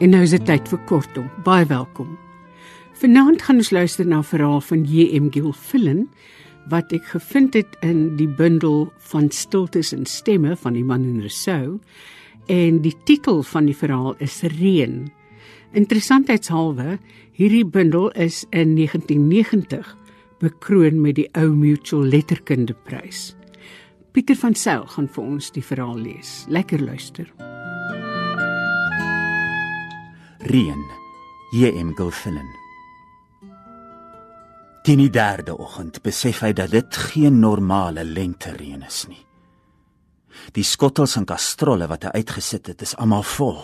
[0.00, 1.26] En nou is dit tyd vir kortom.
[1.44, 2.14] Baie welkom.
[2.96, 5.28] Vanaand gaan ons luister na 'n verhaal van J.M.
[5.28, 6.08] Gilfillan
[6.68, 11.20] wat ek gevind het in die bundel van stiltes en stemme van die man in
[11.20, 11.80] Rousseau
[12.46, 15.12] en die titel van die verhaal is Reën.
[15.72, 16.98] Interessantheidshalwe,
[17.32, 19.96] hierdie bundel is in 1990
[20.38, 23.36] bekroon met die ou Mutual Letterkundeprys.
[24.12, 26.46] Pieter van Sail gaan vir ons die verhaal lees.
[26.48, 27.59] Lekker luister.
[30.42, 30.84] Reën.
[31.52, 31.92] J.M.
[31.94, 32.48] Gilfillan.
[34.82, 39.20] Teen die derde oggend besef hy dat dit geen normale lente reën is nie.
[40.56, 43.60] Die skottels en kastrolle wat hy uitgesit het, is almal vol.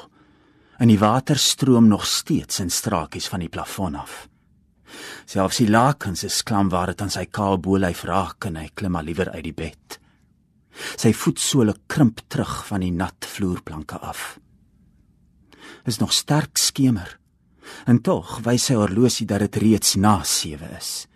[0.76, 4.26] En die water stroom nog steeds in straakies van die plafon af.
[5.24, 8.92] Selfs die lakens is klam waar dit aan sy kaal bolyf raak en hy klim
[8.92, 10.02] maar liewer uit die bed.
[11.00, 14.34] Sy voetsole krimp terug van die nat vloerplanke af.
[15.84, 17.18] Is nog sterk skemer.
[17.86, 21.06] En tog wys sy horlosie dat dit reeds na 7 is.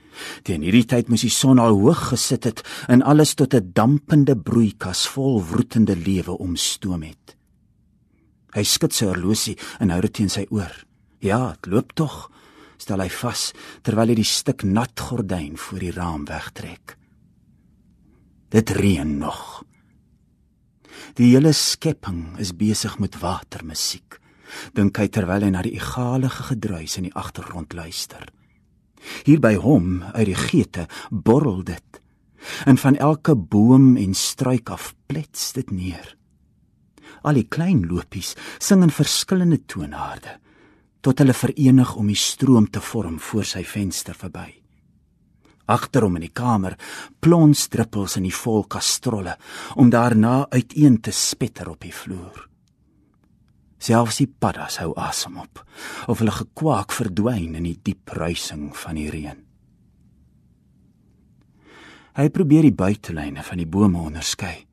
[0.45, 2.63] Teen hierdie tyd moes die son al hoog gesit het
[2.93, 7.37] en alles tot 'n dampende broeikas vol wroetende lewe omstoom het.
[8.55, 10.85] Hy skud sy horlosie en hou dit teen sy oor.
[11.21, 12.31] Ja, dit loop tog,
[12.79, 16.97] stel hy vas terwyl hy die stuk nat gordyn voor die raam wegtrek.
[18.51, 19.65] Dit reën nog.
[21.15, 24.20] Die hele skepping is besig met watermusiek
[24.75, 28.29] dink hy terwyl hy na die egalige gedruis in die agtergrond luister.
[29.25, 32.01] Hier by hom uit die geete borrel dit
[32.65, 36.17] en van elke boom en struik af plets dit neer.
[37.23, 40.39] Al die klein lopies sing in verskillende toonharde
[41.05, 44.49] tot hulle verenig om die stroom te vorm voor sy venster verby.
[45.71, 46.77] Agter hom in die kamer
[47.23, 49.37] plons druppels in die vol kastrolle
[49.81, 52.50] om daarna uiteen te spetter op die vloer.
[53.81, 55.63] Selfs die paddas hou asem op
[56.11, 59.39] of hulle gekwaak verdwyn in die diep ruising van die reën.
[62.19, 64.67] Hy probeer die buitelyne van die bome onderskei,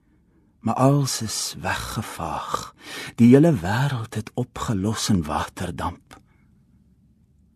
[0.66, 2.74] maar alles is weggevaag.
[3.16, 6.18] Die hele wêreld het opgelos in waterdamp.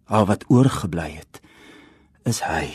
[0.07, 1.41] Al wat oorgebly het,
[2.23, 2.69] is hy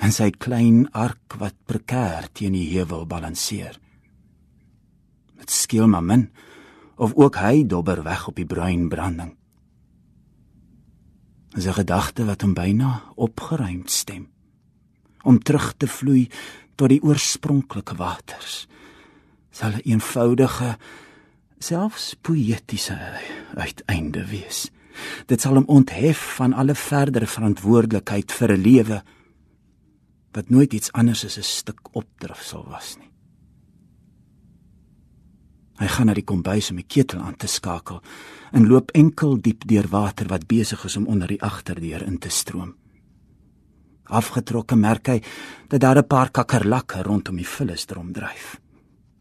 [0.00, 3.76] en sy klein ark wat prekêr teen die heuwel balanseer.
[5.36, 6.28] Met skiel maar min
[6.96, 9.36] of ook hy dobber weg op die bruin branding.
[11.56, 14.28] 'n gedagte wat hom byna opgeruimd stem
[15.22, 16.28] om terug te vloei
[16.74, 18.66] tot die oorspronklike waters.
[19.50, 20.76] Sal 'n eenvoudige
[21.58, 22.98] selfs poëtiese
[23.54, 24.70] uiteinde wees.
[25.26, 29.02] Dit sal hom onthef van alle verdere verantwoordelikheid vir 'n lewe
[30.32, 33.15] wat nooit iets anders as 'n stuk opdraf sal was nie.
[35.76, 38.00] Hy gaan na die kombuis om die ketel aan te skakel
[38.52, 42.30] en loop enkel diep deur water wat besig is om onder die agterdeur in te
[42.32, 42.74] stroom.
[44.06, 45.20] Afgetrokke merk hy
[45.68, 48.60] dat daar 'n paar kakkerlakke rondom die vullisdrom dryf.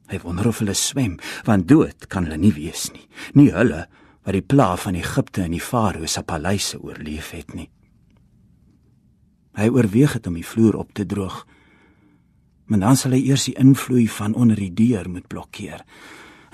[0.08, 3.08] Hy wonder of hulle swem, want dood kan hulle nie wees nie.
[3.34, 3.88] Nie hulle
[4.24, 7.70] wat die pla van Egipte en die farao se paleise oorleef het nie.
[9.56, 11.46] Hy oorweeg dit om die vloer op te droog.
[12.66, 15.84] Maar dan sal hy eers die invloei van onder die deur moet blokkeer.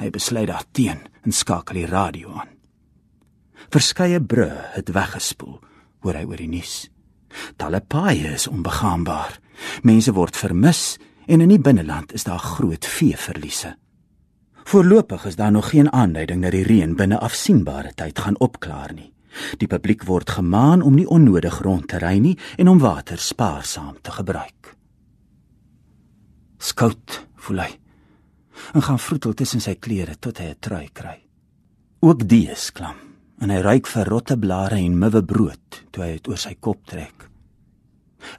[0.01, 2.49] Hy besluit daarteen en skakel die radio aan.
[3.69, 5.59] Verskeie brûe het weggespoel,
[6.01, 6.87] hoor hy oor die nuus.
[7.61, 9.37] Talle paaie is onbegaanbaar.
[9.85, 10.97] Mense word vermis
[11.29, 13.75] en in die binneland is daar groot veeverliese.
[14.65, 19.11] Voorlopig is daar nog geen aanduiding dat die reën binne afsienbare tyd gaan opklaar nie.
[19.61, 24.01] Die publiek word gemaan om nie onnodig rond te ry nie en om water spaarsaam
[24.01, 24.73] te gebruik.
[26.57, 27.80] Skout, voel hy
[28.73, 31.19] en gaan vroetel tussen sy klere tot hy 'n trui kry.
[32.01, 32.95] Ook die is klam
[33.41, 36.85] en hy ruik vir rotte blare en muwe brood toe hy dit oor sy kop
[36.85, 37.29] trek.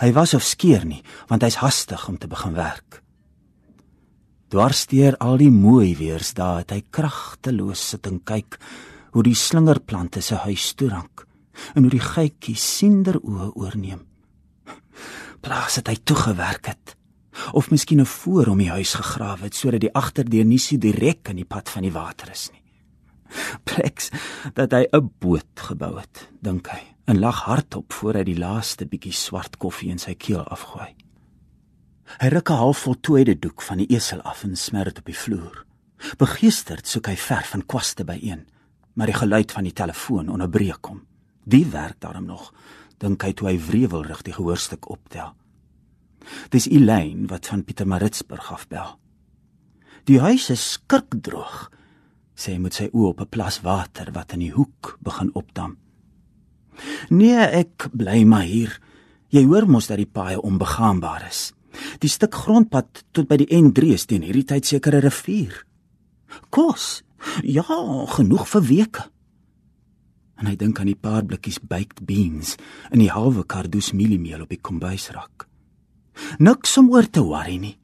[0.01, 3.03] Hy was of skeer nie, want hy's hastig om te begin werk.
[4.53, 8.59] Dwarsteer al die mooi weers daar het hy kragteloos sit en kyk
[9.13, 11.27] hoe die slingerplante sy huis toerank
[11.75, 14.03] en hoe die geitjie siender oë oorneem.
[15.43, 16.97] Plaas het hy toegewerk het
[17.53, 21.29] of miskien 'n voor om die huis gegrawe het sodat die agterdeur nie so direk
[21.29, 22.63] in die pad van die water is nie.
[23.65, 24.11] Plex
[24.55, 28.87] dat hy 'n boot gebou het, dink hy, en lag hardop voor hy die laaste
[28.87, 30.95] bietjie swart koffie in sy keel afgooi.
[32.21, 35.19] Hy ruk 'n half voltooide doek van die esel af en smer dit op die
[35.19, 35.65] vloer.
[36.19, 38.47] Begeesterd soek hy verf en kwaste byeen,
[38.95, 41.07] maar die geluid van die telefoon onderbreek hom.
[41.45, 42.53] Die werk daarom nog,
[42.99, 45.35] dink hy toe hy wrevelrig die gehoorstuk optel.
[46.51, 48.99] Dis Elaine wat van Pietermaritzburg af bel.
[50.05, 51.71] Die huis is skirkdroog.
[52.35, 55.77] Sy moet sy oë op 'n plas water wat in die hoek begin opdam.
[57.09, 58.81] Nee, ek bly maar hier.
[59.29, 61.53] Jy hoor mos dat die paaie onbegaanbaar is.
[62.01, 65.65] Die stuk grondpad tot by die N3 is teen hierdie tyd seker 'n rivier.
[66.51, 67.03] Kos.
[67.43, 67.63] Ja,
[68.07, 69.11] genoeg vir weke.
[70.37, 72.57] En hy dink aan die paar blikkies baked beans
[72.91, 75.47] in die halwe kardus mieliemeel op die kombuisrak.
[76.39, 77.77] Niks om oor te worry nie.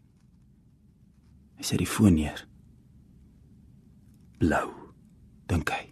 [1.58, 2.44] Hy sit die foon neer.
[4.38, 4.68] Blou,
[5.50, 5.84] dink hy.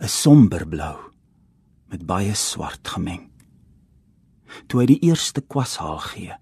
[0.00, 0.96] 'n Somber blou
[1.88, 3.30] met baie swart gemeng.
[4.68, 6.34] Toe hy die eerste kwashaal gee,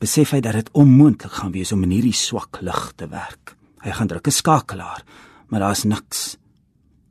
[0.00, 3.56] besef hy dat dit onmoontlik gaan wees om in hierdie swak lig te werk.
[3.84, 5.02] Hy gaan druk 'n skakelaar,
[5.48, 6.36] maar daar's niks.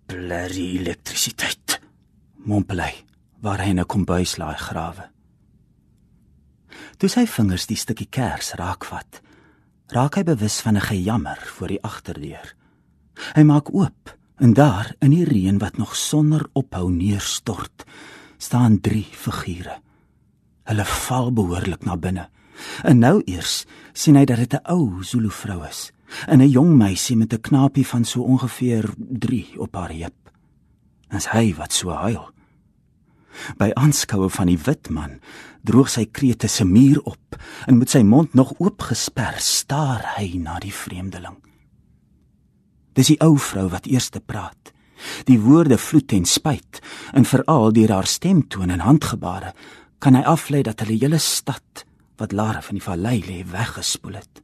[0.08, 1.82] Blerrie elektrisiteit.
[2.46, 2.94] Mompel hy,
[3.42, 5.17] waar hy 'n kombuislaai grawe.
[6.98, 9.20] Toe sy vingers die stukkie kers raakvat,
[9.94, 12.56] raak hy bewus van 'n gejammer voor die agterdeur.
[13.36, 17.86] Hy maak oop en daar in die reën wat nog sonder ophou neerstort,
[18.38, 19.78] staan drie figure.
[20.64, 22.30] Hulle val behoorlik na binne.
[22.84, 25.92] En nou eers sien hy dat dit 'n ou Zulu vrou is,
[26.28, 30.32] en 'n jong meisie met 'n knapie van so ongeveer 3 op haar heup.
[31.10, 32.37] Dis hy wat so huil.
[33.60, 35.20] By aanskoue van die wit man
[35.68, 37.38] droog sy krete se muur op
[37.68, 41.38] en met sy mond nog oopgesper staar hy na die vreemdeling.
[42.98, 44.74] Dis die ou vrou wat eers te praat.
[45.30, 46.80] Die woorde vloed en spyt
[47.14, 49.54] en veral deur haar stemtoon en handgebare
[50.02, 51.86] kan hy aflei dat hulle hele stad
[52.18, 54.42] wat Lara van die vallei lê weggespoel het.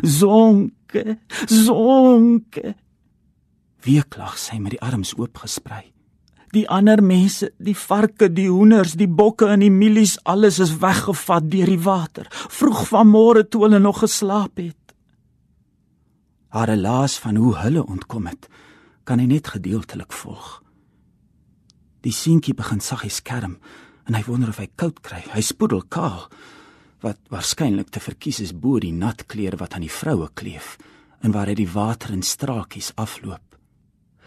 [0.00, 1.18] Zonke,
[1.50, 2.74] zonke.
[3.84, 5.90] Wie klag sy met die arms oopgesprei?
[6.54, 11.48] Die ander mense, die varke, die hoenders, die bokke en die mielies, alles is weggevat
[11.50, 12.28] deur die water.
[12.30, 14.78] Vroeg vanmôre toe hulle nog geslaap het.
[16.54, 18.46] Haar laas van hoe hulle ontkom het,
[19.02, 20.60] kan hy net gedeeltelik volg.
[22.06, 23.56] Die seentjie begin saggies skerm
[24.06, 25.24] en hy wonder of hy koud kry.
[25.32, 26.28] Hy spoedel kaal
[27.04, 30.76] wat waarskynlik te verkies is bo die nat klere wat aan die vroue kleef
[31.24, 33.53] en waar hy die water in straakies afloop.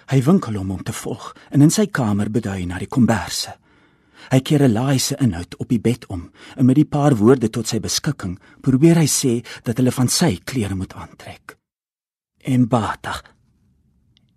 [0.07, 3.57] Hy winkel hom om te volg en in sy kamer bedui na die komberse.
[4.31, 7.50] Hy keer 'n laai se inhoud op die bed om en met die paar woorde
[7.50, 11.57] tot sy beskikking probeer hy sê dat hulle van sy klere moet aantrek.
[12.44, 13.21] En bata.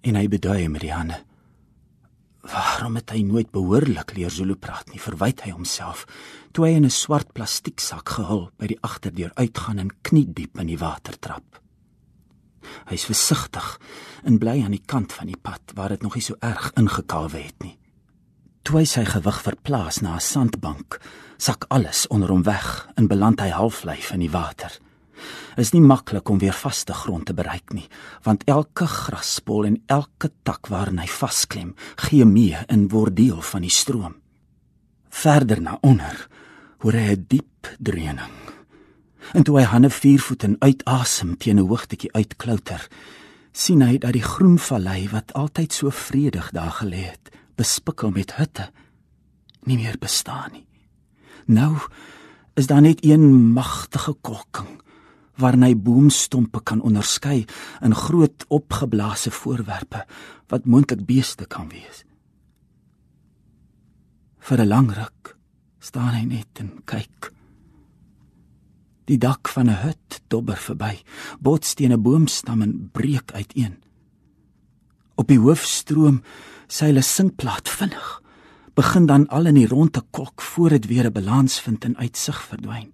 [0.03, 1.25] En hy bedui met die hande.
[2.41, 6.07] Waarom het hy nooit behoorlik leer Zulu praat nie, verwyd hy homself
[6.53, 10.79] toe hy in 'n swart plastieksak gehul by die agterdeur uitgaan en kniediep in die
[10.79, 11.61] water trap.
[12.91, 13.79] Hy's versigtig
[14.25, 17.39] en bly aan die kant van die pad waar dit nog nie so erg ingekawe
[17.39, 17.77] het nie.
[18.63, 21.01] Toe hy sy gewig verplaas na 'n sandbank,
[21.39, 24.71] sak alles onder hom weg en beland hy halflyf in die water.
[25.57, 27.89] Is nie maklik om weer vaste grond te bereik nie,
[28.23, 33.61] want elke graspol en elke tak waarin hy vasklem, gee mee in word deel van
[33.61, 34.15] die stroom.
[35.09, 36.29] Verder na onder
[36.79, 38.60] hoor hy 'n diep dreuning
[39.33, 42.89] En toe hy hande vier voet en uitasem teen 'n hoogtetjie uitklouter,
[43.53, 48.35] sien hy dat die groen vallei wat altyd so vredig daar gelê het, bespikkel met
[48.35, 48.71] hutte,
[49.67, 50.67] nie meer bestaan nie.
[51.47, 51.77] Nou
[52.55, 54.81] is daar net een magtige kolking
[55.41, 57.47] waarin hy boomstompe kan onderskei
[57.81, 60.05] in groot opgeblaase voorwerpe
[60.53, 62.05] wat moontlik beeste kan wees.
[64.39, 65.37] Vir 'n lang ruk
[65.79, 67.33] staan hy net en kyk.
[69.11, 71.02] Die dak van 'n hut dobber verby,
[71.40, 73.83] bots teen 'n boomstam en breek uiteen.
[75.14, 76.23] Op die hoofstroom
[76.67, 78.23] seil 'n sinkplaat vinnig,
[78.75, 82.43] begin dan al in die ronde kok voor dit weer 'n balans vind en uitsig
[82.43, 82.93] verdwyn.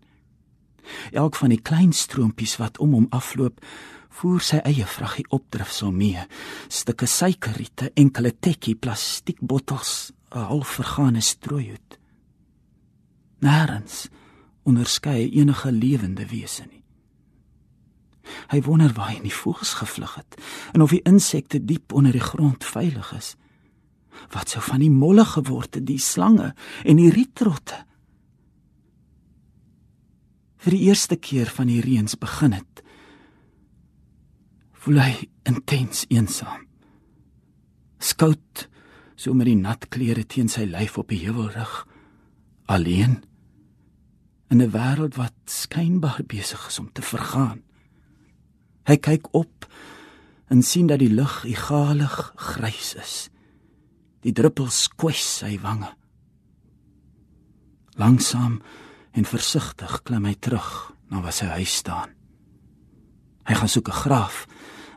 [1.12, 3.64] Elk van die klein stroompies wat om hom afloop,
[4.08, 6.26] voer sy eie vraggie opdrifsel mee,
[6.68, 11.99] stukke suikerriete, enkele tekkie plastiekbottels, 'n half vergane strooihoed.
[13.40, 14.08] Nêrens
[14.66, 16.82] onderskei enige lewende wese nie.
[18.50, 20.38] Hy wonder waar hy in die voëls gevlug het
[20.75, 23.35] en of die insekte diep onder die grond veilig is.
[24.32, 26.52] Wat sou van die molle geword het, die slange
[26.85, 27.85] en die rietrotte?
[30.66, 32.82] Vir die eerste keer van die reëns begin het,
[34.82, 35.12] voel hy
[35.46, 36.64] intens eensaam.
[38.02, 38.66] Skout
[39.16, 41.85] so met die nat klere teen sy lyf op die heuwelrug,
[42.66, 43.20] alleen
[44.48, 47.62] in 'n wêreld wat skynbaar besig is om te vergaan.
[48.86, 49.66] Hy kyk op
[50.48, 53.30] en sien dat die lug egalig grys is.
[54.20, 55.90] Die druppels kwes sy wange.
[57.96, 58.62] Langsaam
[59.12, 62.10] en versigtig klim hy terug na waar sy huis staan.
[63.46, 64.46] Hy gaan soek 'n graf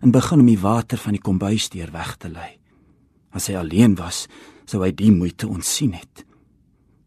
[0.02, 2.60] en begin om die water van die kombuisdeur weg te lei.
[3.32, 4.28] As hy alleen was,
[4.66, 6.26] sou hy die moeite ontsien het.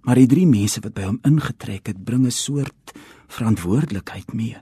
[0.02, 2.92] Maar die drie mense wat by hom ingetrek het, bring 'n soort
[3.28, 4.59] verantwoordelikheid mee.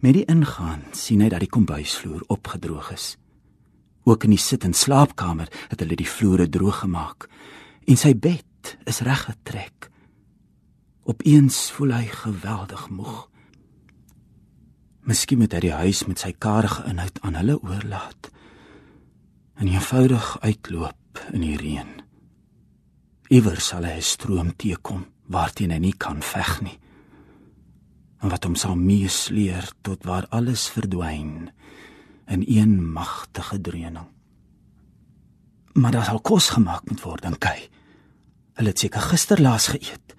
[0.00, 3.16] Met die ingaan sien hy dat die kombuisvloer opgedroog is.
[4.04, 7.28] Ook in die sit- en slaapkamer het hulle die vloere droog gemaak
[7.86, 9.90] en sy bed is reggetrek.
[11.02, 13.28] Opeens voel hy geweldig moeg.
[15.04, 18.30] Miskien moet hy die huis met sy karige inhoud aan hulle oorlaat
[19.54, 22.03] en eenvoudig uitloop in die reën.
[23.34, 26.78] Iewers sal hy 'n stroom teekom waarteen hy nie kan veg nie.
[28.22, 31.50] En wat hom sal meesleer tot waar alles verdwyn
[32.30, 34.06] in een magtige dreuning.
[35.74, 37.68] Maar daar sal kos gemaak moet word, dink hy.
[38.54, 40.14] Hulle het seker gister laas geëet.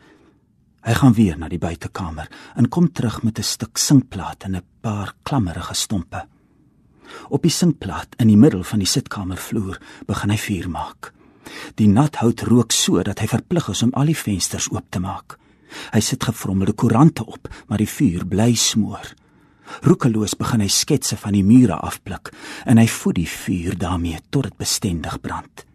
[0.83, 4.67] Hy gaan weer na die buitekamer en kom terug met 'n stuk sinkplaat en 'n
[4.81, 6.27] paar klammerige stompe.
[7.29, 11.15] Op die sinkplaat in die middel van die sitkamervloer begin hy vuur maak.
[11.75, 14.99] Die nat hout rook so dat hy verplig is om al die vensters oop te
[14.99, 15.37] maak.
[15.91, 19.13] Hy sit gefrommelde koerante op, maar die vuur bly smoor.
[19.81, 22.31] Roekeloos begin hy sketse van die mure afpluk
[22.69, 25.65] en hy voed die vuur daarmee tot dit bestendig brand.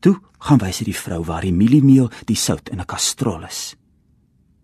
[0.00, 3.76] Toe gaan wys hy die vrou waar die mieliemeel, die sout in 'n kastrol is.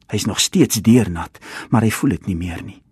[0.09, 1.39] Hy's nog steeds deurnat,
[1.71, 2.83] maar hy voel dit nie meer nie.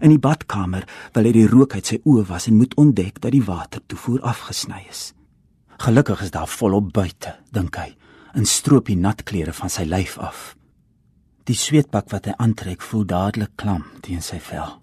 [0.00, 3.32] In die badkamer wil hy die rook uit sy oë was en moet ontdek dat
[3.32, 5.12] die watertoevoer afgesny is.
[5.80, 7.94] Gelukkig is daar volop buite, dink hy,
[8.36, 10.50] en stroop die nat klere van sy lyf af.
[11.48, 14.74] Die sweetpak wat hy aantrek voel dadelik klam teen sy vel.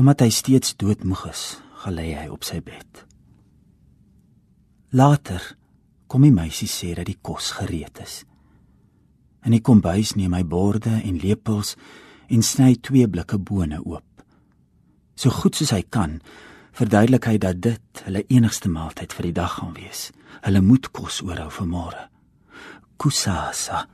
[0.00, 1.42] Omdat hy steeds doodmoeg is,
[1.84, 3.04] gelê hy op sy bed.
[4.96, 5.44] Later
[6.08, 8.22] kom die meisie sê dat die kos gereed is.
[9.44, 11.76] In die kombuis neem hy borde en lepels
[12.32, 14.06] en sny twee blikke bone oop.
[15.20, 16.16] So goed soos hy kan,
[16.78, 20.08] verduidelik hy dat dit hulle enigste maaltyd vir die dag gaan wees.
[20.44, 22.04] Hulle moet kos oorhou vir môre.
[22.98, 23.86] Kusasa.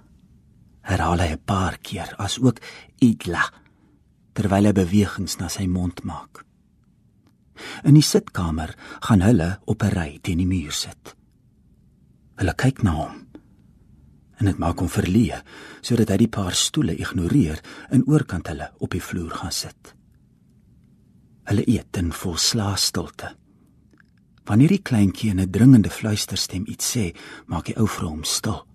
[0.85, 2.61] Herhaal hy 'n paar keer as ook
[3.00, 3.45] idla
[4.35, 6.45] terwyl hy bewegings na sy mond maak.
[7.85, 11.17] In die sitkamer gaan hulle op 'n ry teen die muur sit.
[12.37, 13.26] Hulle kyk na hom.
[14.38, 15.43] En dit maak hom verleë
[15.81, 17.61] sodat hy die paar stoele ignoreer
[17.91, 19.95] en oorkant hulle op die vloer gaan sit.
[21.45, 23.35] Hulle eet in volslaa stilte.
[24.45, 27.15] Wanneer die kleintjie in 'n dringende fluisterstem iets sê,
[27.47, 28.67] maak die ou vrou hom stil.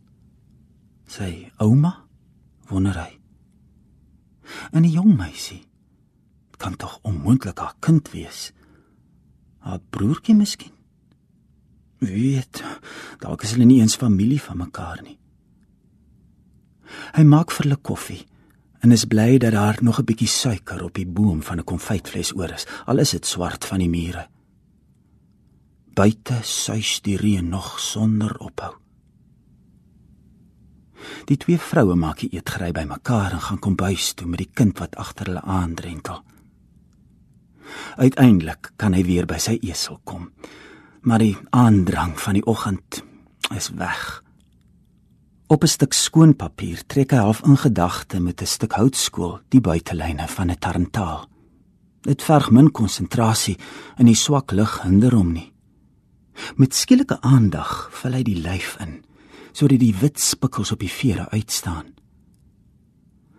[1.08, 2.06] Sy ouma
[2.70, 3.20] wonder hy.
[4.72, 5.66] En die jong meisie
[6.58, 8.52] kan tog onmoontlik haar kind wees.
[9.60, 10.74] Haar broertjie miskien.
[12.00, 12.64] Weet,
[13.20, 15.20] dalk is hulle nie eens familie van mekaar nie.
[17.14, 18.26] Hy maak vir hulle koffie
[18.80, 22.36] en is bly dat daar nog 'n bietjie suiker op die boom van 'n konfytfles
[22.36, 24.28] oor is, al is dit swart van die mure.
[25.94, 28.76] Buite suis die reën nog sonder ophou.
[31.26, 34.96] Die twee vroue maak die eetgery bymekaar en gaan kombuis toe met die kind wat
[34.96, 36.24] agter hulle aandrentel.
[37.96, 40.32] Uiteindelik kan hy weer by sy esel kom.
[41.02, 43.04] Maar die aandrang van die oggend
[43.56, 44.24] is weg.
[45.50, 49.62] Op 'n stuk skoon papier trek hy half in gedagte met 'n stuk houtskool die
[49.62, 51.28] buitelyne van 'n tarantaal.
[52.02, 53.58] Dit verg min konsentrasie
[53.98, 55.54] en die swak lig hinder hom nie.
[56.56, 59.04] Met skielike aandag val hy die lyf in
[59.52, 61.94] sodat die wit spikkels op die vere uitstaan.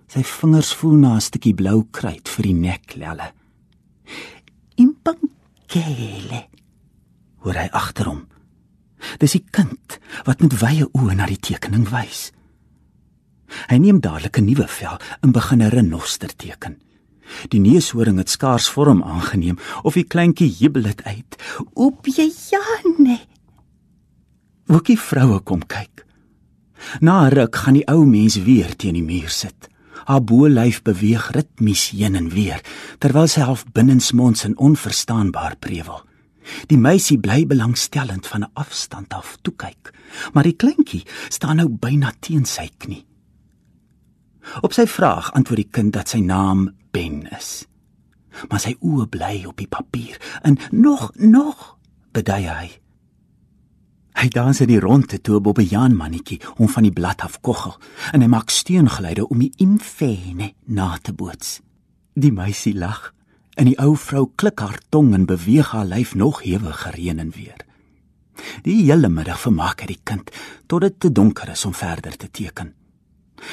[0.07, 3.33] Sy vingers voel na 'n stukkie blou kruit vir die neklelle.
[4.75, 6.49] Impankele.
[7.37, 8.27] Hoor hy agter hom.
[9.19, 12.31] Dis die kind wat met wye oë na die tekening wys.
[13.69, 16.79] Hy neem dadelik 'n nuwe vel en begin 'n renoster teken.
[17.49, 21.37] Die neushoring het skaars vorm aangeneem of die kleintjie jubel dit uit.
[21.75, 23.19] "Oop jy Janne!"
[24.67, 26.07] Wookie vroue kom kyk.
[27.01, 29.69] Na 'n ruk gaan die ou mens weer teen die muur sit.
[30.05, 32.61] Haar boelyf beweeg ritmies heen en weer
[32.99, 36.10] terwyl sy half binnensmonds en onverstaanbaar prewel.
[36.67, 39.93] Die meisie bly belangstellend van 'n afstand af toe kyk,
[40.33, 43.07] maar die kleintjie staan nou byna teen sy knie.
[44.61, 47.67] Op sy vraag antwoord die kind dat sy naam Ben is.
[48.49, 51.77] Maar sy oë bly op die papier en nog nog
[52.13, 52.69] bedui hy.
[54.21, 57.77] Hy dans in die ronde toe 'n bobbejaan mannetjie hom van die blad af koggel
[58.13, 61.61] en hy maak steungeluide om die infene na te boots.
[62.15, 63.15] Die meisie lag
[63.55, 67.31] en die ou vrou klik haar tong en beweeg haar lyf nog hewiger heen en
[67.31, 67.65] weer.
[68.65, 70.31] Die hele middag vermaak hy die kind
[70.67, 72.75] tot dit te donker is om verder te teken.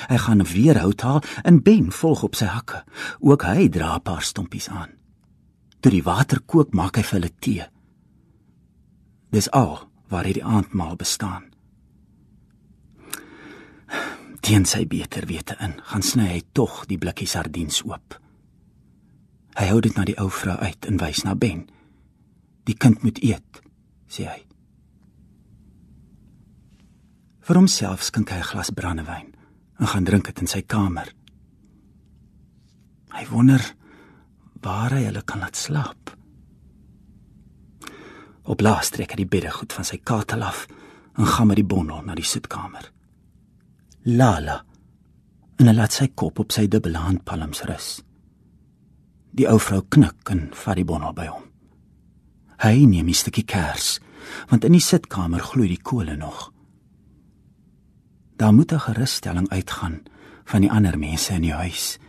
[0.08, 2.84] Hy gaan weer hout haal en Ben volg op sy hakke.
[3.20, 4.92] Ook hy dra 'n paar stompies aan.
[5.80, 7.66] Toe die water kook, maak hy vir hulle tee.
[9.32, 11.44] Dis al waar hy die aandmaal bestaan.
[14.42, 18.27] Teen sy beter wete in, gaan sny hy tog die blikkie sardiens oop.
[19.58, 21.64] Hy hou dit na die ou vrou uit en wys na Ben.
[22.70, 23.62] Die kind moet eet,
[24.12, 24.42] sê hy.
[27.48, 29.34] Vir homself skink hy 'n glas brandewyn
[29.80, 31.14] en gaan drink dit in sy kamer.
[33.16, 33.64] Hy wonder
[34.62, 36.12] waar hy hulle kan laat slaap.
[38.44, 40.68] Op laas trek hy die beddegoed van sy katel af
[41.18, 42.92] en gaan met die bondel na die sitkamer.
[44.04, 44.64] Lala
[45.58, 48.07] en hy laat sy kop op sy dubbele handpalms rus.
[49.38, 51.44] Die ou vrou knik en vat die bondel by hom.
[52.58, 54.00] Hy neem 'n stukkie kers,
[54.50, 56.52] want in die sitkamer gloei die kole nog.
[58.38, 60.04] Daar moet 'n gerusstelling uitgaan
[60.46, 62.00] van die ander mense in die huis.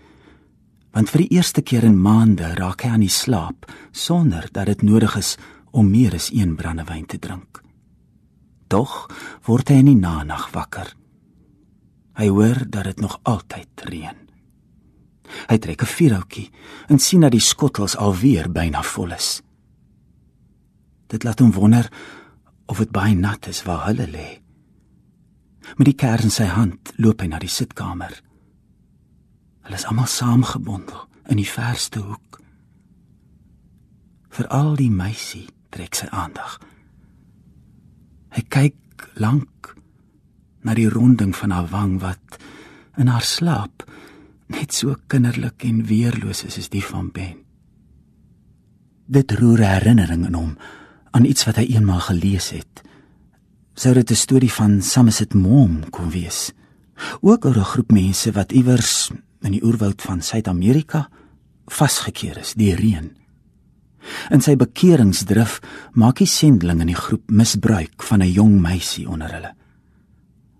[0.92, 4.82] Want vir die eerste keer in maande raak hy aan die slaap sonder dat dit
[4.82, 5.36] nodig is
[5.70, 7.62] om meer as een brandewyn te drink.
[8.68, 9.08] Tog
[9.42, 10.96] word hy in die nag wakker.
[12.14, 14.27] Hy hoor dat dit nog altyd reën.
[15.48, 16.50] Hy trek 'n vuurhoutjie
[16.88, 19.42] en sien dat die skottels alweer byna vol is.
[21.08, 21.88] Dit laat hom wonder
[22.66, 24.40] of dit baie nat is waar hulle lê.
[25.76, 28.12] Met die kers in sy hand loop hy na die sitkamer.
[29.64, 32.40] Hulle is almal saamgebondel in die verste hoek.
[34.28, 36.58] Vir al die meisie trek sy aandag.
[38.36, 39.74] Hy kyk lank
[40.64, 42.38] na die ronding van haar wang wat
[42.98, 43.87] in haar slaap
[44.48, 47.36] net so kinderlik en weerloos is as die van Ben.
[49.06, 50.58] Dit roer herinnering in hom
[51.10, 52.88] aan iets wat hy eenmaal gelees het
[53.78, 56.52] sou dit 'n storie van Somerset Maugham kon wees.
[57.20, 61.08] Ook oor 'n groep mense wat iewers in die oerwoud van Suid-Amerika
[61.66, 63.16] vasgekeer is deur reën.
[64.30, 65.60] In sy bekeringsdrif
[65.92, 69.54] maak die sendeling in die groep misbruik van 'n jong meisie onder hulle.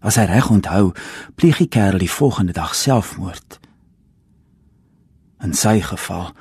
[0.00, 0.92] As hy reg onthou,
[1.34, 3.60] pleeg die kerel die volgende dag selfmoord.
[5.44, 6.32] In sy geval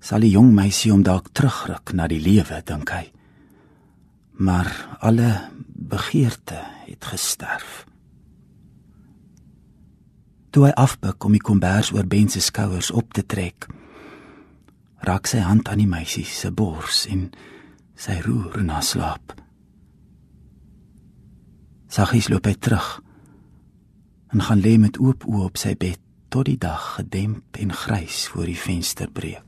[0.00, 3.04] sal die jong meisie hom dalk terugruk na die lewe, dink hy.
[4.40, 4.70] Maar
[5.04, 5.50] alle
[5.90, 7.84] begeerte het gesterf.
[10.50, 13.68] Toe hy afbuk om die kombers oor Ben se skouers op te trek,
[15.06, 17.28] raak sy hand aan die meisie se bors en
[17.94, 19.36] sy roer na slaap.
[21.90, 22.98] Saggies loop hy terug
[24.30, 28.28] en gaan lê met oop oë op sy bed tot die dag gedemp en grys
[28.30, 29.46] voor die venster breek.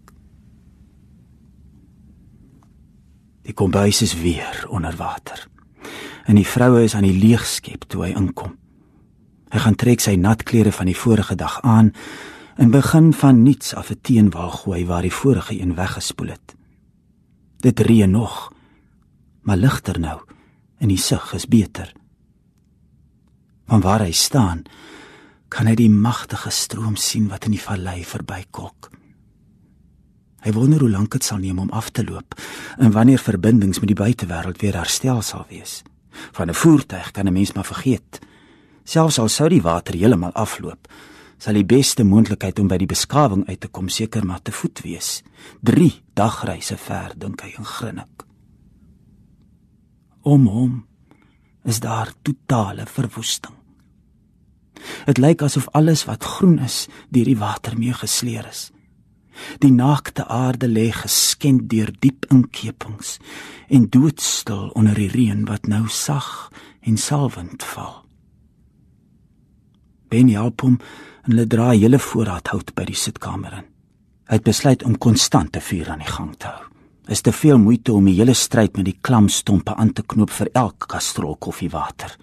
[3.42, 5.47] Die kombuis is weer onder water
[6.27, 8.55] en die vroue is aan die leegskep toe hy inkom.
[9.53, 11.90] Hy gaan trek sy nat klere van die vorige dag aan
[12.57, 16.55] en begin van niets af 'n teenwaal gooi waar die vorige een weggespoel het.
[17.61, 18.53] Dit reën nog,
[19.42, 20.21] maar ligter nou
[20.79, 21.92] en die sig is beter.
[23.66, 24.62] Van waar hy staan,
[25.53, 28.88] kan hy die magtige stroom sien wat in die vallei verbykolk.
[30.43, 32.35] Hy wonder hoe lank dit sal neem om af te loop
[32.81, 35.83] en wanneer verbindings met die buitewêreld weer herstel sal wees.
[36.33, 38.19] Van 'n voertuig kan 'n mens maar vergeet.
[38.85, 40.88] Selfs al sou die water heeltemal afloop,
[41.38, 44.81] sal die beste moontlikheid om by die beskawing uit te kom seker maar te voet
[44.83, 45.23] wees.
[45.61, 48.25] 3 dagreise ver dink hy en grinnik.
[50.23, 50.87] Om hom
[51.65, 53.62] is daar totale verwoesting.
[55.07, 58.71] Dit lyk asof alles wat groen is deur die water mee gesleer is.
[59.59, 63.16] Die naakte aarde lê geskend deur diep inkepings
[63.68, 68.03] en doodstil onder die reën wat nou sag en salwend val.
[70.12, 70.77] Ben help hom
[71.25, 73.68] en hulle dra hele voorraad hout by die sitkamer in.
[74.29, 76.68] Hy het besluit om konstante vuur aan die gang te hou.
[77.11, 80.31] Is te veel moeite om die hele stryd met die klam stompe aan te knoop
[80.31, 82.14] vir elke kastrol koffiewater.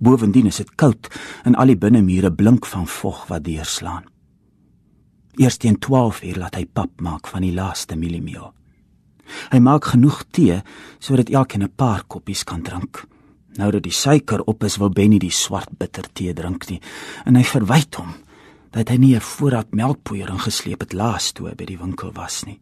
[0.00, 1.10] Bovendien is dit koud
[1.44, 4.06] en al die binnemure blink van vog wat deurslaan.
[5.36, 8.48] Eers teen 12 uur laat hy pap maak van die laaste mieliemeel.
[9.52, 10.62] Hy maak genoeg tee
[10.98, 13.04] sodat elkeen 'n paar koppies kan drink.
[13.58, 16.80] Nou dat die suiker op is, wil Benny die swart bitter tee drink nie
[17.24, 18.14] en hy verwyd hom
[18.70, 22.60] dat hy nie 'n voorraad melkpoeier ingesleep het laas toe by die winkel was nie.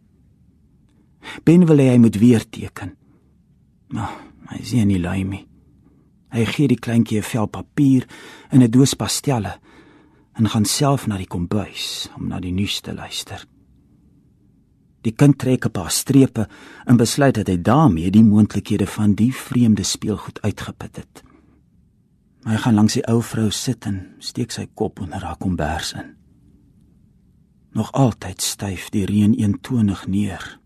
[1.44, 2.96] Ben wil hy moet weer teken.
[3.88, 4.11] Maar
[4.48, 5.46] hy sien nie lui nie.
[6.31, 8.07] Hy gee die kleintjie 'n vel papier
[8.51, 9.59] en 'n doos pastelle
[10.35, 13.47] en gaan self na die kombuis om na die nuus te luister.
[15.03, 16.49] Die kind trek 'n paar strepe
[16.87, 21.23] en besluit dat hy daarmee die moontlikhede van die vreemde speelgoed uitgeput het.
[22.45, 26.17] Hy gaan langs die ou vrou sit en steek sy kop onder haar kombers in.
[27.73, 30.59] Nog altyd styf die reën eentonig neer.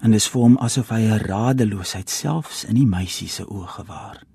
[0.00, 3.68] En dit is vir hom asof hy 'n radeloosheid selfs in die meisie se oë
[3.68, 4.31] gewaar.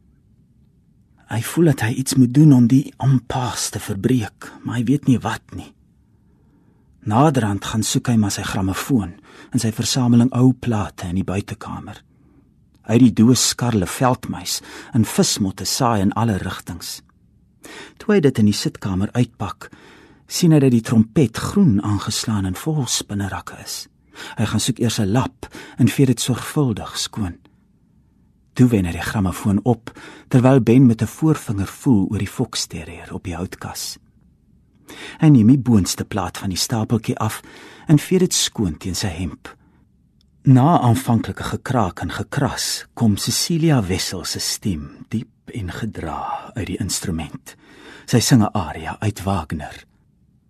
[1.27, 5.09] Hy voel dat hy iets moet doen om die ampas te verbreek, maar hy weet
[5.09, 5.73] nie wat nie.
[7.07, 9.13] Naderhand gaan soek hy maar sy grammofoon
[9.55, 11.99] in sy versameling ou plate in die buitekamer.
[12.87, 14.61] Uit die doos skarle veldmuis
[14.95, 17.01] en vismotte saai in alle rigtings.
[17.99, 19.69] Toe hy dit in die sitkamer uitpak,
[20.27, 23.85] sien hy dat die trompet groen aangeslaan en vol spinnerakke is.
[24.39, 27.35] Hy gaan soek eers 'n lap en vee dit sorgvuldig skoon.
[28.57, 29.91] Toe wen hy die grammofoon op
[30.33, 33.97] terwyl Ben met 'n voorvinger voel oor die foksterrier op die houtkas.
[35.19, 37.41] Hy neem die boonste plaat van die stapeltjie af
[37.87, 39.55] en vee dit skoon teen sy hemp.
[40.41, 46.77] Na aanvanklike gekraak en gekras, kom Cecilia Wessel se stem diep en gedra uit die
[46.79, 47.55] instrument.
[48.05, 49.85] Sy sing 'n aria uit Wagner.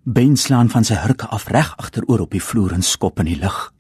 [0.04, 3.40] Ben slaan van sy hurke af reg agteroor op die vloer en skop in die
[3.40, 3.74] lug.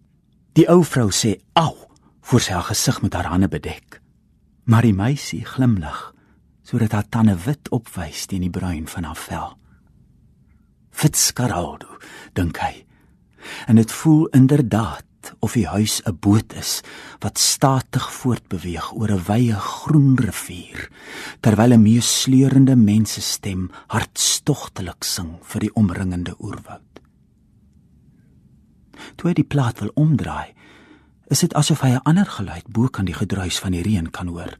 [0.53, 1.75] Die ou vrou sê: "Au!"
[2.21, 4.01] voor sy haar gesig met haar hande bedek.
[4.67, 6.11] Maar die meisie glimlag
[6.67, 9.53] sodat haar tande wit opwys teen die bruin van haar vel.
[10.91, 11.87] Fitzcarraldo,
[12.35, 12.83] dink hy.
[13.71, 16.81] En dit voel inderdaad of die huis 'n boot is
[17.23, 20.89] wat statig voortbeweeg oor 'n wye groen rivier
[21.39, 26.99] terwyl 'n meesleurende mensestem hartstogtelik sing vir die omringende oerwoud.
[29.15, 30.53] Toe hy die plaat wil omdraai,
[31.27, 34.27] is dit asof hy 'n ander geluid bo kan die gedruis van die reën kan
[34.27, 34.57] hoor.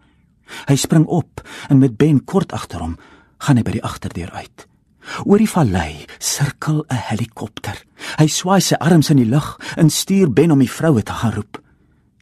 [0.68, 2.98] Hy spring op en met Ben kort agter hom
[3.38, 4.68] gaan hy by die agterdeur uit.
[5.24, 7.84] Oor die vallei sirkel 'n helikopter.
[8.18, 11.34] Hy swaai sy arms in die lug en stuur Ben om die vroue te gaan
[11.34, 11.62] roep.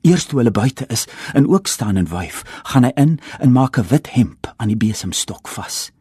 [0.01, 3.77] Eers toe hulle buite is en ook staan en wyf, gaan hy in en maak
[3.77, 5.91] 'n wit hemp aan die besemstok vas.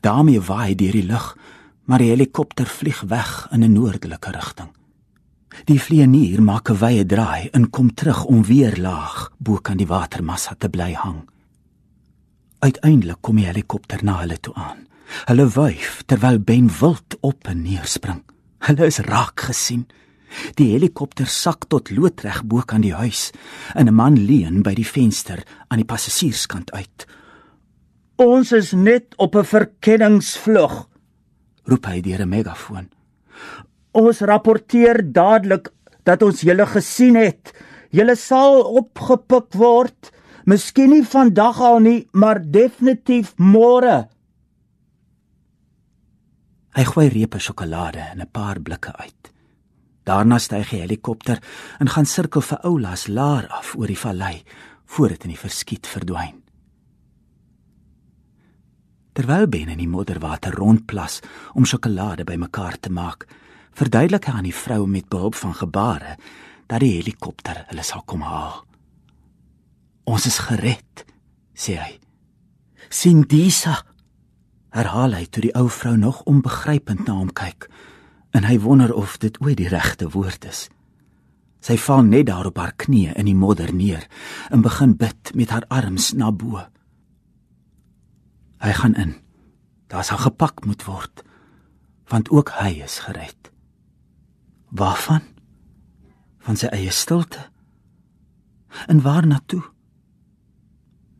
[0.00, 1.36] daarmee waai hy deur die lug,
[1.84, 4.70] maar die helikopter vlieg weg in 'n noordelike rigting.
[5.62, 9.86] Die vlieënier maak 'n wye draai en kom terug om weer laag bo kan die
[9.86, 11.28] watermassa te bly hang.
[12.58, 14.86] Uiteindelik kom die helikopter na hulle toe aan.
[15.28, 18.22] Hulle wyf terwyl Ben wild op en neer spring.
[18.58, 19.86] Hulle is raak gesien.
[20.54, 23.30] Die helikopter sak tot loodreg bo kan die huis
[23.74, 27.06] en 'n man leun by die venster aan die passasierskant uit.
[28.16, 30.88] Ons is net op 'n verkenningsvlug,
[31.64, 32.88] roep hy deur 'n megafoon.
[33.94, 35.70] Ons rapporteer dadelik
[36.02, 37.52] dat ons julle gesien het.
[37.94, 40.10] Julle sal opgepik word.
[40.50, 44.08] Miskien nie vandag al nie, maar definitief môre.
[46.74, 49.30] Hy gooi reepe sjokolade in 'n paar blikke uit.
[50.04, 51.38] Daarna styg die helikopter
[51.80, 54.42] en gaan sirkel vir Oulas laer af oor die vallei
[54.84, 56.42] voor dit in die verskiet verdwyn.
[59.12, 61.20] Terwyl Ben in die modderwater rondplas
[61.54, 63.26] om sjokolade bymekaar te maak,
[63.74, 66.16] verduidelik aan die vrou met behulp van gebare
[66.66, 68.62] dat die helikopter hulle sal kom haal.
[70.04, 71.04] Ons is gered,
[71.56, 71.92] sê hy.
[72.92, 73.80] Sien Disa
[74.74, 77.68] herhaal hy toe die ou vrou nog onbegrypend na hom kyk
[78.34, 80.66] en hy wonder of dit ooit die regte woord is.
[81.64, 84.04] Sy val net daar op haar knieë in die modder neer
[84.52, 86.60] en begin bid met haar arms na bo.
[88.64, 89.14] Hy gaan in.
[89.88, 91.24] Daar sal gepak moet word
[92.12, 93.43] want ook hy is gered.
[94.74, 95.22] Waarvan?
[96.44, 97.46] Van sy eie stilte.
[98.90, 99.62] En waar na toe?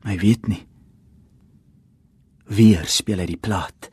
[0.05, 0.64] Hy weet nie.
[2.51, 3.88] Weer speel hy die plaat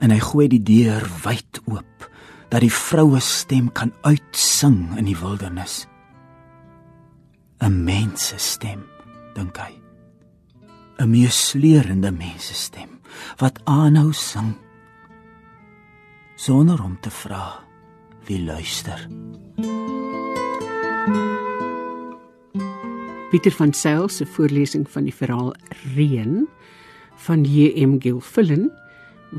[0.00, 2.06] en hy gooi die deur wyd oop
[2.52, 5.86] dat die vroue stem kan uitsing in die wildernis.
[7.60, 8.84] 'n Mense stem,
[9.34, 9.72] dink hy.
[11.00, 13.00] 'n Meesleurende mense stem
[13.40, 14.54] wat aanhou sing
[16.36, 17.65] sonder om te vra
[18.26, 19.08] wie luister.
[23.30, 25.54] Pieter van Sail se voorlesing van die verhaal
[25.94, 26.48] Reën
[27.26, 27.98] van J.M.
[27.98, 28.70] Gilfillan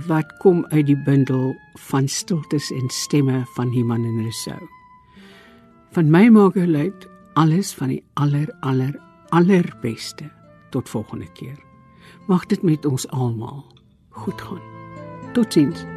[0.08, 1.56] wat kom uit die bundel
[1.90, 4.70] van stiltes en stemme van Iman en Rousseau.
[5.96, 8.96] Van my maak geluid alles van die aller aller
[9.30, 10.32] allerbeste
[10.70, 11.58] tot volgende keer.
[12.28, 13.66] Mag dit met ons almal
[14.10, 14.64] goed gaan.
[15.34, 15.97] Totsiens.